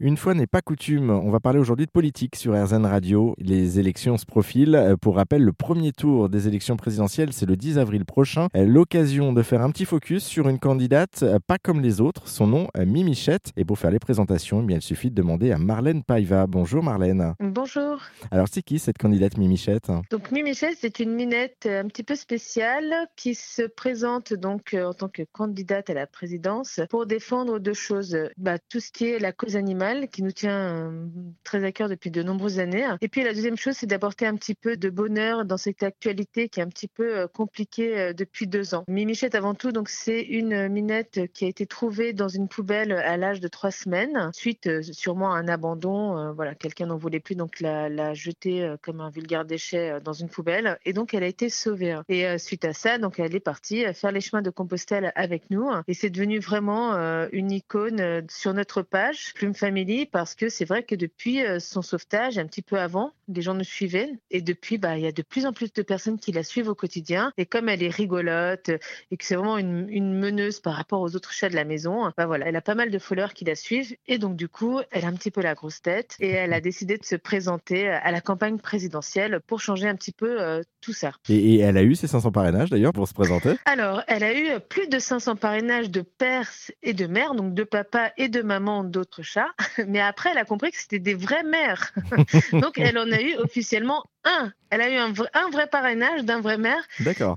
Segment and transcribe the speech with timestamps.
[0.00, 3.34] Une fois n'est pas coutume, on va parler aujourd'hui de politique sur RZN Radio.
[3.36, 4.76] Les élections se profilent.
[4.76, 8.46] Euh, pour rappel, le premier tour des élections présidentielles, c'est le 10 avril prochain.
[8.54, 12.28] Euh, l'occasion de faire un petit focus sur une candidate euh, pas comme les autres.
[12.28, 13.50] Son nom, Mimichette.
[13.56, 16.46] Et pour faire les présentations, eh bien, il suffit de demander à Marlène Paiva.
[16.46, 17.34] Bonjour Marlène.
[17.40, 18.00] Bonjour.
[18.30, 22.94] Alors, c'est qui cette candidate Mimichette Donc, Mimichette, c'est une minette un petit peu spéciale
[23.16, 28.16] qui se présente donc en tant que candidate à la présidence pour défendre deux choses.
[28.36, 31.06] Bah, tout ce qui est la cause animale qui nous tient euh,
[31.44, 32.86] très à cœur depuis de nombreuses années.
[33.00, 36.48] Et puis la deuxième chose, c'est d'apporter un petit peu de bonheur dans cette actualité
[36.48, 38.84] qui est un petit peu euh, compliquée euh, depuis deux ans.
[38.88, 43.16] Mimichette, avant tout, donc c'est une minette qui a été trouvée dans une poubelle à
[43.16, 46.32] l'âge de trois semaines, suite sûrement à un abandon.
[46.34, 50.28] Voilà, quelqu'un n'en voulait plus, donc l'a, l'a jetée comme un vulgaire déchet dans une
[50.28, 50.78] poubelle.
[50.84, 51.98] Et donc elle a été sauvée.
[52.08, 55.68] Et suite à ça, donc elle est partie faire les chemins de Compostelle avec nous.
[55.86, 56.94] Et c'est devenu vraiment
[57.32, 61.82] une icône sur notre page, Plume Famille parce que c'est vrai que depuis euh, son
[61.82, 65.12] sauvetage, un petit peu avant, des gens nous suivaient et depuis, bah, il y a
[65.12, 67.32] de plus en plus de personnes qui la suivent au quotidien.
[67.36, 68.70] Et comme elle est rigolote
[69.10, 72.26] et que c'est vraiment une, meneuse par rapport aux autres chats de la maison, bah
[72.26, 75.04] voilà, elle a pas mal de followers qui la suivent et donc du coup, elle
[75.04, 78.10] a un petit peu la grosse tête et elle a décidé de se présenter à
[78.10, 81.12] la campagne présidentielle pour changer un petit peu euh, tout ça.
[81.28, 84.60] Et, elle a eu ses 500 parrainages d'ailleurs pour se présenter Alors, elle a eu
[84.68, 86.50] plus de 500 parrainages de pères
[86.82, 89.50] et de mères, donc de papa et de maman d'autres chats.
[89.86, 91.92] Mais après, elle a compris que c'était des vraies mères.
[92.52, 94.52] Donc, elle en a officiellement un.
[94.70, 96.86] Elle a eu un vrai, un vrai parrainage d'un vrai maire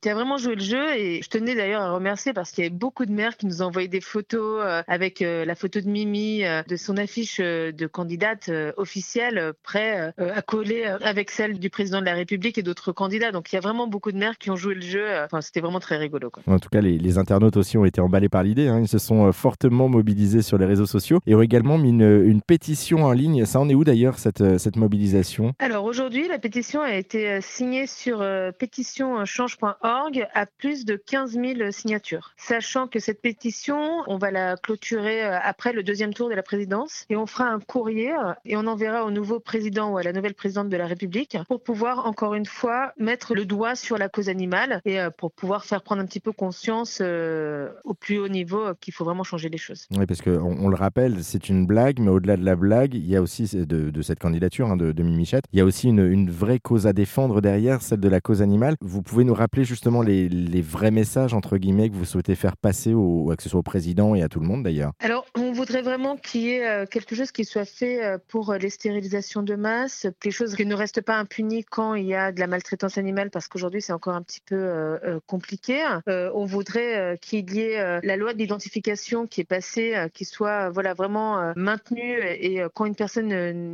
[0.00, 0.96] qui a vraiment joué le jeu.
[0.96, 3.62] Et je tenais d'ailleurs à remercier parce qu'il y avait beaucoup de maires qui nous
[3.62, 7.38] ont envoyé des photos euh, avec euh, la photo de Mimi, euh, de son affiche
[7.38, 12.92] de candidate officielle, prêt à coller avec celle du président de la République et d'autres
[12.92, 13.30] candidats.
[13.30, 15.04] Donc il y a vraiment beaucoup de maires qui ont joué le jeu.
[15.24, 16.30] Enfin, c'était vraiment très rigolo.
[16.46, 18.68] En tout cas, les, internautes aussi ont été emballés par l'idée.
[18.68, 18.80] Hein.
[18.80, 22.42] Ils se sont fortement mobilisés sur les réseaux sociaux et ont également mis une, une
[22.42, 23.44] pétition en ligne.
[23.44, 25.54] Ça en est où d'ailleurs cette, cette mobilisation?
[25.58, 31.32] Alors aujourd'hui, la pétition a été euh, signée sur euh, pétitionchange.org à plus de 15
[31.32, 32.32] 000 signatures.
[32.36, 36.42] Sachant que cette pétition, on va la clôturer euh, après le deuxième tour de la
[36.42, 38.12] présidence et on fera un courrier
[38.44, 41.62] et on enverra au nouveau président ou à la nouvelle présidente de la République pour
[41.62, 45.82] pouvoir encore une fois mettre le doigt sur la cause animale et pour pouvoir faire
[45.82, 49.86] prendre un petit peu conscience au plus haut niveau qu'il faut vraiment changer les choses.
[49.96, 53.06] Oui, parce qu'on on le rappelle, c'est une blague, mais au-delà de la blague, il
[53.06, 56.30] y a aussi de, cette candidature hein, de, de Mimichette, il y a aussi une
[56.30, 58.74] vraie cause à défendre derrière, celle de la cause animale.
[58.80, 60.28] Vous pouvez nous rappeler justement les,
[60.62, 64.14] vrais messages, entre guillemets, que vous souhaitez faire passer, au, que ce soit au président
[64.14, 67.14] et à tout le monde d'ailleurs Alors, on voudrait vraiment qu'il y ait euh, quelque
[67.14, 70.74] chose qui soit fait euh, pour euh, les stérilisations de masse, quelque chose qui ne
[70.74, 74.14] reste pas impuni quand il y a de la maltraitance animale, parce qu'aujourd'hui c'est encore
[74.14, 75.82] un petit peu compliqué.
[76.06, 81.52] on voudrait qu'il y ait la loi d'identification qui est passée, qui soit voilà vraiment
[81.56, 83.28] maintenue et quand une personne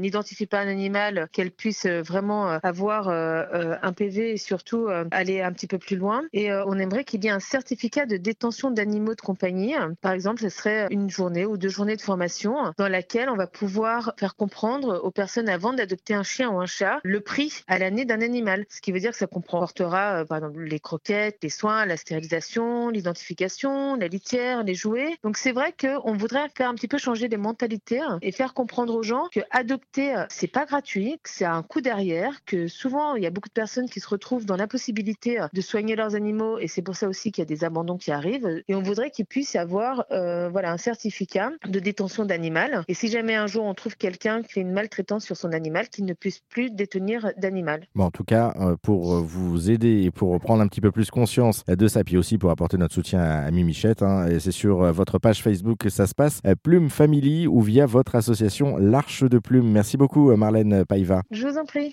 [0.00, 5.04] n'identifie pas un animal, qu'elle puisse vraiment avoir euh, euh, un PV et surtout euh,
[5.10, 6.22] aller un petit peu plus loin.
[6.32, 9.74] Et on aimerait qu'il y ait un certificat de détention d'animaux de compagnie.
[10.00, 13.46] Par exemple, ce serait une journée ou deux journées de formation dans laquelle on va
[13.46, 17.78] pouvoir faire comprendre aux personnes avant d'adopter un chien ou un chat le prix à
[17.78, 18.66] l'année d'un animal.
[18.68, 22.90] Ce qui veut dire que ça comportera par exemple les croquettes, les soins, la stérilisation,
[22.90, 25.16] l'identification, la litière, les jouets.
[25.22, 28.94] Donc c'est vrai qu'on voudrait faire un petit peu changer les mentalités et faire comprendre
[28.94, 33.22] aux gens que adopter c'est pas gratuit, que c'est un coût derrière, que souvent, il
[33.22, 36.58] y a beaucoup de personnes qui se retrouvent dans l'impossibilité euh, de soigner leurs animaux
[36.58, 38.62] et c'est pour ça aussi qu'il y a des abandons qui arrivent.
[38.68, 42.84] Et on voudrait qu'ils puissent avoir euh, voilà, un certificat de détention d'animal.
[42.88, 45.88] Et si jamais un jour on trouve quelqu'un qui fait une maltraitance sur son animal,
[45.88, 47.86] qu'il ne puisse plus détenir d'animal.
[47.94, 51.10] Bon, en tout cas, euh, pour vous aider et pour prendre un petit peu plus
[51.10, 54.92] conscience de ça, puis aussi pour apporter notre soutien à Mimichette, hein, et c'est sur
[54.92, 59.38] votre page Facebook que ça se passe, Plume Family ou via votre association L'Arche de
[59.38, 59.70] Plume.
[59.70, 61.22] Merci beaucoup, Marlène Paiva.
[61.30, 61.86] Je vous en prie.